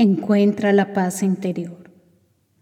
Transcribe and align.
Encuentra 0.00 0.72
la 0.72 0.92
paz 0.92 1.24
interior. 1.24 1.90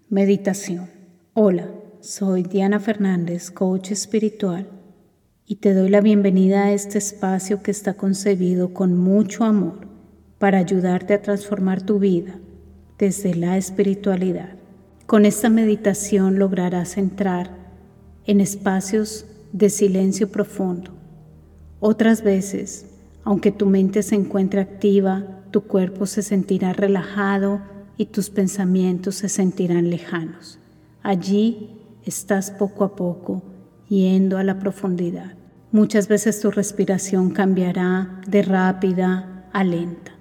Meditación. 0.08 0.88
Hola, 1.34 1.68
soy 2.00 2.44
Diana 2.44 2.80
Fernández, 2.80 3.50
coach 3.50 3.90
espiritual, 3.90 4.70
y 5.44 5.56
te 5.56 5.74
doy 5.74 5.90
la 5.90 6.00
bienvenida 6.00 6.64
a 6.64 6.72
este 6.72 6.96
espacio 6.96 7.62
que 7.62 7.72
está 7.72 7.92
concebido 7.92 8.72
con 8.72 8.96
mucho 8.96 9.44
amor 9.44 9.86
para 10.38 10.56
ayudarte 10.56 11.12
a 11.12 11.20
transformar 11.20 11.82
tu 11.82 11.98
vida 11.98 12.38
desde 12.96 13.34
la 13.34 13.58
espiritualidad. 13.58 14.56
Con 15.04 15.26
esta 15.26 15.50
meditación 15.50 16.38
lograrás 16.38 16.96
entrar 16.96 17.50
en 18.24 18.40
espacios 18.40 19.26
de 19.52 19.68
silencio 19.68 20.30
profundo. 20.30 20.92
Otras 21.80 22.22
veces, 22.22 22.86
aunque 23.24 23.52
tu 23.52 23.66
mente 23.66 24.02
se 24.02 24.14
encuentre 24.14 24.62
activa, 24.62 25.35
tu 25.56 25.62
cuerpo 25.62 26.04
se 26.04 26.20
sentirá 26.20 26.74
relajado 26.74 27.62
y 27.96 28.04
tus 28.04 28.28
pensamientos 28.28 29.14
se 29.14 29.30
sentirán 29.30 29.88
lejanos. 29.88 30.58
Allí 31.02 31.80
estás 32.04 32.50
poco 32.50 32.84
a 32.84 32.94
poco 32.94 33.42
yendo 33.88 34.36
a 34.36 34.44
la 34.44 34.58
profundidad. 34.58 35.32
Muchas 35.72 36.08
veces 36.08 36.40
tu 36.40 36.50
respiración 36.50 37.30
cambiará 37.30 38.20
de 38.26 38.42
rápida 38.42 39.48
a 39.54 39.64
lenta. 39.64 40.12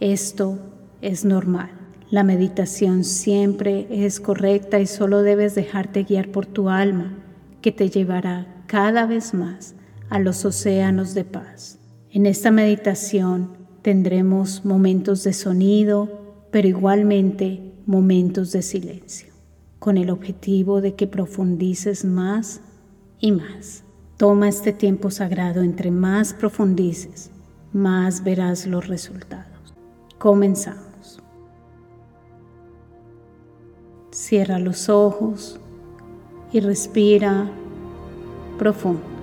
Esto 0.00 0.58
es 1.02 1.26
normal. 1.26 1.68
La 2.08 2.24
meditación 2.24 3.04
siempre 3.04 3.86
es 3.90 4.18
correcta 4.18 4.80
y 4.80 4.86
solo 4.86 5.22
debes 5.22 5.54
dejarte 5.54 6.04
guiar 6.04 6.30
por 6.30 6.46
tu 6.46 6.70
alma, 6.70 7.18
que 7.60 7.70
te 7.70 7.90
llevará 7.90 8.64
cada 8.66 9.04
vez 9.04 9.34
más 9.34 9.74
a 10.08 10.18
los 10.18 10.46
océanos 10.46 11.12
de 11.12 11.24
paz. 11.24 11.78
En 12.10 12.24
esta 12.24 12.50
meditación 12.50 13.59
tendremos 13.82 14.64
momentos 14.64 15.24
de 15.24 15.32
sonido, 15.32 16.08
pero 16.50 16.68
igualmente 16.68 17.60
momentos 17.86 18.52
de 18.52 18.62
silencio, 18.62 19.32
con 19.78 19.96
el 19.96 20.10
objetivo 20.10 20.80
de 20.80 20.94
que 20.94 21.06
profundices 21.06 22.04
más 22.04 22.60
y 23.20 23.32
más. 23.32 23.84
Toma 24.16 24.48
este 24.48 24.72
tiempo 24.72 25.10
sagrado, 25.10 25.62
entre 25.62 25.90
más 25.90 26.34
profundices, 26.34 27.30
más 27.72 28.22
verás 28.22 28.66
los 28.66 28.86
resultados. 28.86 29.74
Comenzamos. 30.18 31.22
Cierra 34.10 34.58
los 34.58 34.88
ojos 34.88 35.58
y 36.52 36.60
respira 36.60 37.50
profundo. 38.58 39.19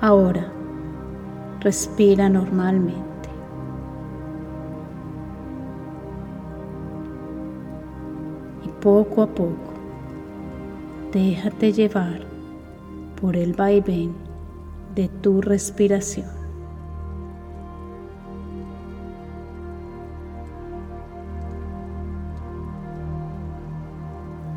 Ahora, 0.00 0.46
respira 1.60 2.28
normalmente. 2.28 3.28
Y 8.64 8.68
poco 8.80 9.22
a 9.22 9.26
poco, 9.26 9.72
déjate 11.12 11.72
llevar 11.72 12.20
por 13.20 13.36
el 13.36 13.54
vaivén 13.54 14.14
de 14.94 15.08
tu 15.08 15.40
respiración. 15.40 16.36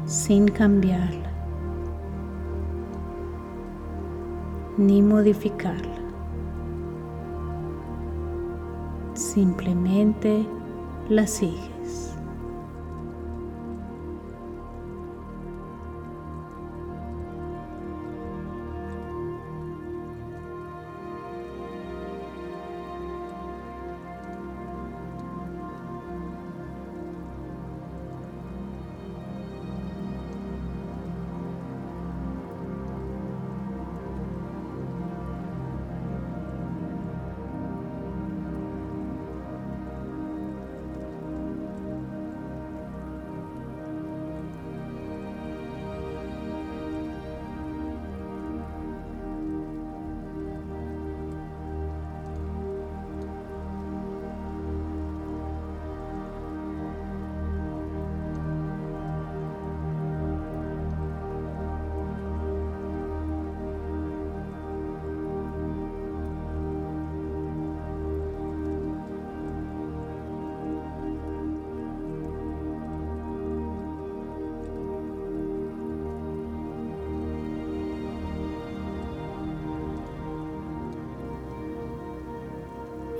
sin 0.10 0.48
cambiarla. 0.48 1.19
Ni 4.80 5.02
modificarla. 5.02 6.00
Simplemente 9.14 10.46
la 11.10 11.28
sigues. 11.28 11.79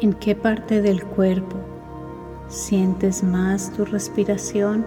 ¿En 0.02 0.14
qué 0.14 0.34
parte 0.34 0.82
del 0.82 1.04
cuerpo 1.04 1.58
sientes 2.48 3.22
más 3.22 3.74
tu 3.74 3.84
respiración? 3.84 4.86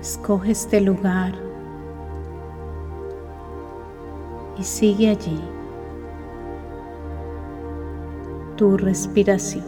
Escoge 0.00 0.52
este 0.52 0.80
lugar 0.80 1.34
y 4.56 4.62
sigue 4.62 5.08
allí 5.08 5.57
tu 8.58 8.76
respiración. 8.76 9.64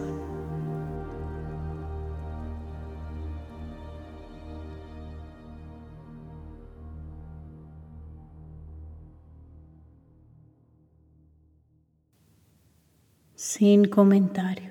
Sin 13.36 13.84
comentarios. 13.84 14.69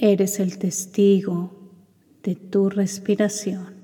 Eres 0.00 0.38
el 0.38 0.58
testigo 0.58 1.50
de 2.22 2.36
tu 2.36 2.70
respiración. 2.70 3.77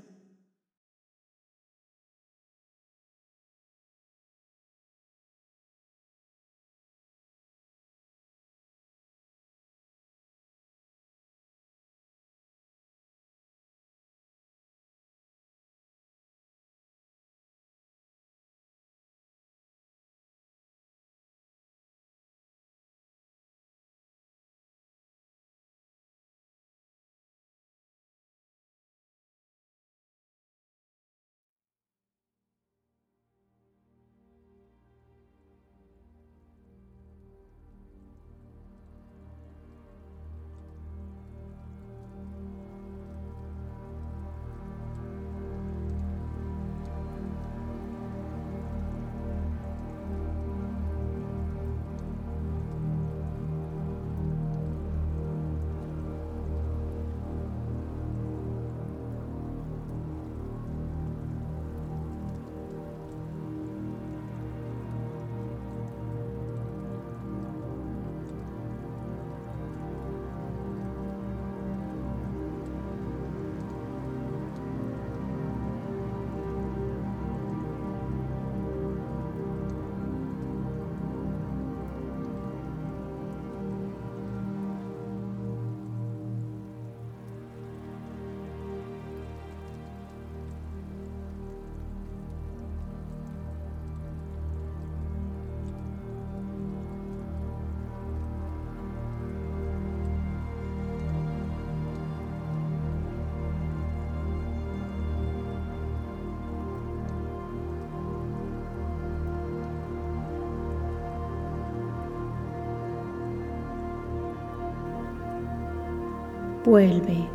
Vuelve 116.64 117.28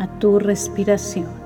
a 0.00 0.08
tu 0.18 0.40
respiración. 0.40 1.43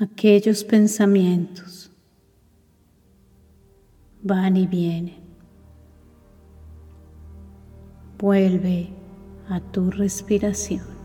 Aquellos 0.00 0.62
pensamientos 0.64 1.90
van 4.22 4.56
y 4.56 4.66
vienen. 4.66 5.24
Vuelve 8.18 8.88
a 9.48 9.60
tu 9.60 9.90
respiración. 9.90 10.95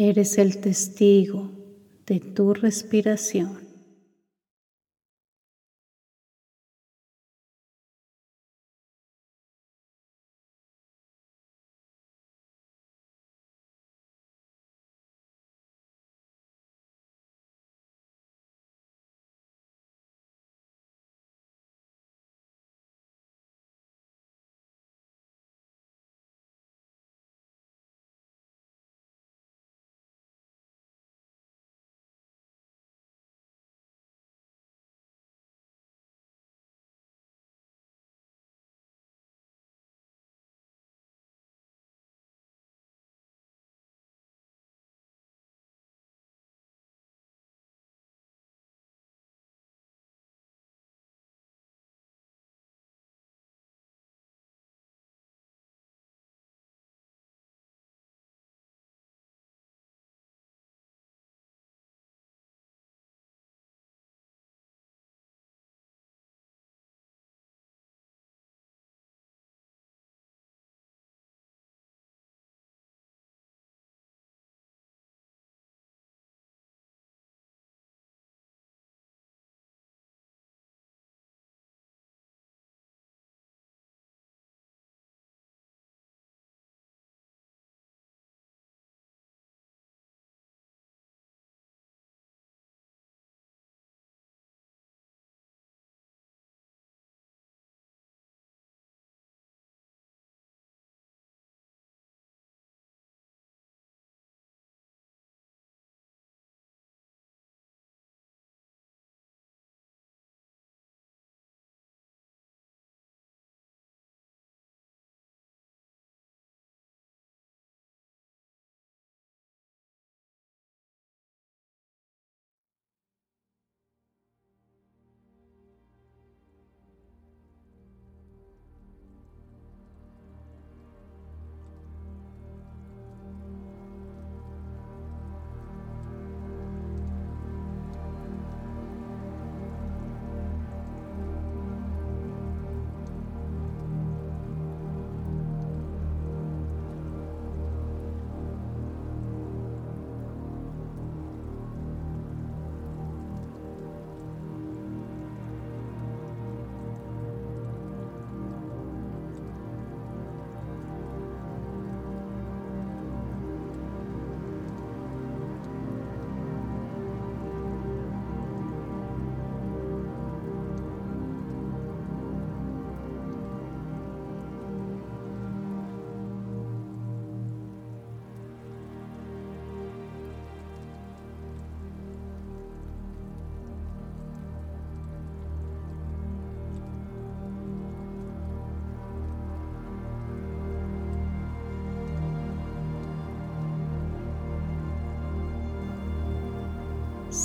Eres 0.00 0.38
el 0.38 0.60
testigo 0.60 1.50
de 2.06 2.20
tu 2.20 2.54
respiración. 2.54 3.67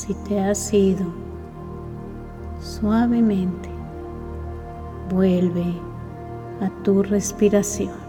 Si 0.06 0.14
te 0.28 0.38
has 0.38 0.74
ido, 0.74 1.06
suavemente 2.62 3.70
vuelve 5.10 5.64
a 6.60 6.70
tu 6.84 7.04
respiración. 7.04 8.03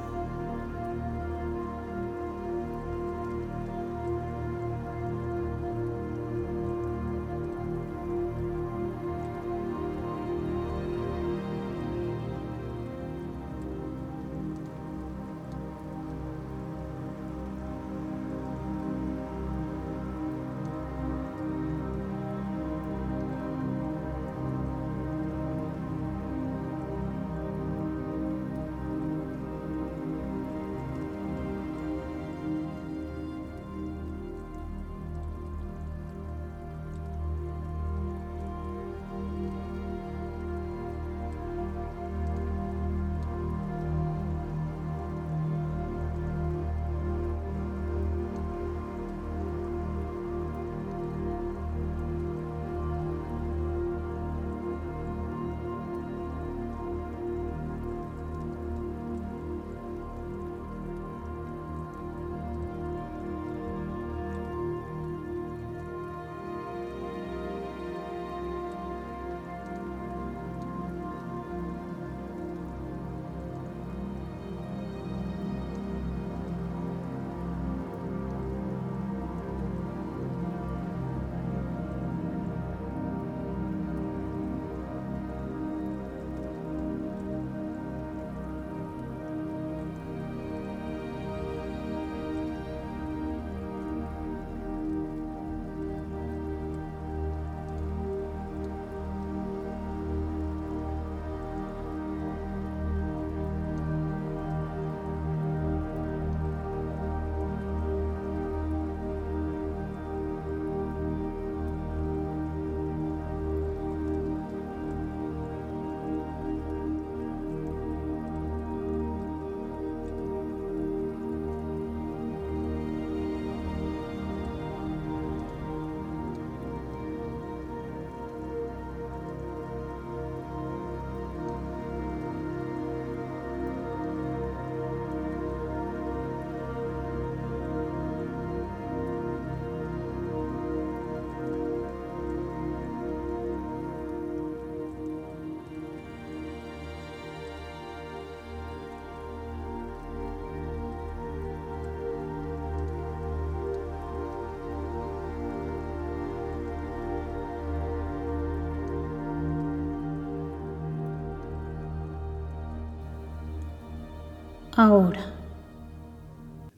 Ahora. 164.76 165.32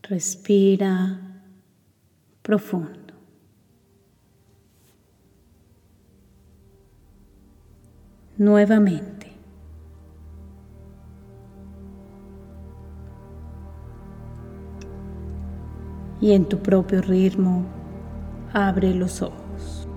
Respira 0.03 1.19
profundo. 2.43 3.15
Nuevamente. 8.37 9.33
Y 16.21 16.33
en 16.33 16.47
tu 16.47 16.59
propio 16.59 17.03
ritmo, 17.03 17.65
abre 18.53 18.95
los 18.95 19.23
ojos. 19.23 19.89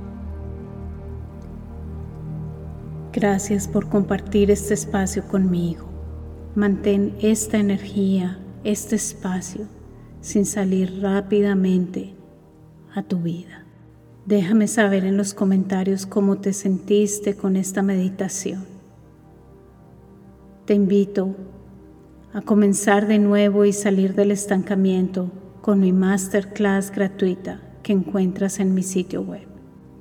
Gracias 3.12 3.68
por 3.68 3.90
compartir 3.90 4.52
este 4.52 4.74
espacio 4.74 5.28
conmigo. 5.28 5.89
Mantén 6.56 7.16
esta 7.22 7.60
energía, 7.60 8.40
este 8.64 8.96
espacio, 8.96 9.68
sin 10.20 10.48
salir 10.48 11.00
rápidamente 11.00 12.16
a 12.96 13.04
tu 13.04 13.20
vida. 13.20 13.66
Déjame 14.26 14.68
saber 14.68 15.06
en 15.06 15.16
los 15.16 15.36
comentarios 15.36 16.08
cómo 16.08 16.40
te 16.40 16.54
sentiste 16.54 17.36
con 17.36 17.56
esta 17.56 17.84
meditación. 17.84 18.66
Te 20.66 20.74
invito 20.74 21.36
a 22.34 22.42
comenzar 22.42 23.06
de 23.06 23.20
nuevo 23.20 23.64
y 23.64 23.72
salir 23.72 24.16
del 24.16 24.32
estancamiento 24.32 25.32
con 25.62 25.80
mi 25.80 25.94
masterclass 25.94 26.90
gratuita 26.90 27.62
que 27.84 27.94
encuentras 27.94 28.60
en 28.60 28.74
mi 28.74 28.82
sitio 28.82 29.22
web. 29.22 29.48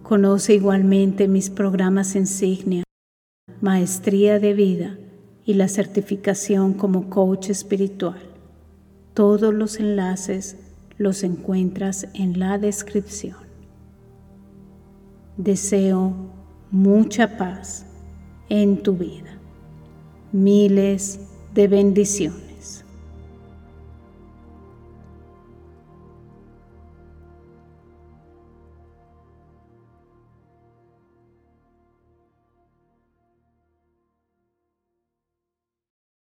Conoce 0.02 0.54
igualmente 0.54 1.28
mis 1.28 1.50
programas 1.50 2.16
insignia, 2.16 2.84
Maestría 3.60 4.38
de 4.38 4.54
Vida 4.54 4.98
y 5.48 5.54
la 5.54 5.66
certificación 5.66 6.74
como 6.74 7.08
coach 7.08 7.48
espiritual. 7.48 8.20
Todos 9.14 9.54
los 9.54 9.80
enlaces 9.80 10.58
los 10.98 11.22
encuentras 11.22 12.06
en 12.12 12.38
la 12.38 12.58
descripción. 12.58 13.38
Deseo 15.38 16.12
mucha 16.70 17.38
paz 17.38 17.86
en 18.50 18.82
tu 18.82 18.92
vida. 18.92 19.38
Miles 20.32 21.18
de 21.54 21.66
bendiciones. 21.66 22.47